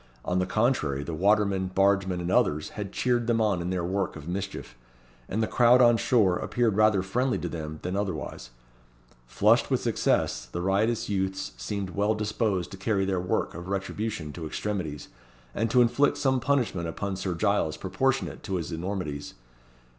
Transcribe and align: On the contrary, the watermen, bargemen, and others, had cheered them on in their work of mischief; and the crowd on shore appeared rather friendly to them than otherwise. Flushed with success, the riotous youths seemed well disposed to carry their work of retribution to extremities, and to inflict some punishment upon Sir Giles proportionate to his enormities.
On 0.25 0.39
the 0.39 0.47
contrary, 0.47 1.03
the 1.03 1.13
watermen, 1.13 1.67
bargemen, 1.67 2.19
and 2.21 2.31
others, 2.31 2.69
had 2.69 2.91
cheered 2.91 3.27
them 3.27 3.39
on 3.39 3.61
in 3.61 3.69
their 3.69 3.83
work 3.83 4.15
of 4.15 4.27
mischief; 4.27 4.75
and 5.29 5.43
the 5.43 5.47
crowd 5.47 5.79
on 5.79 5.95
shore 5.95 6.37
appeared 6.37 6.75
rather 6.75 7.03
friendly 7.03 7.37
to 7.37 7.47
them 7.47 7.77
than 7.83 7.95
otherwise. 7.95 8.49
Flushed 9.27 9.69
with 9.69 9.79
success, 9.79 10.47
the 10.47 10.59
riotous 10.59 11.07
youths 11.07 11.51
seemed 11.55 11.91
well 11.91 12.15
disposed 12.15 12.71
to 12.71 12.77
carry 12.77 13.05
their 13.05 13.21
work 13.21 13.53
of 13.53 13.67
retribution 13.67 14.33
to 14.33 14.47
extremities, 14.47 15.09
and 15.53 15.69
to 15.69 15.83
inflict 15.83 16.17
some 16.17 16.39
punishment 16.39 16.87
upon 16.87 17.15
Sir 17.15 17.35
Giles 17.35 17.77
proportionate 17.77 18.41
to 18.41 18.55
his 18.55 18.71
enormities. 18.71 19.35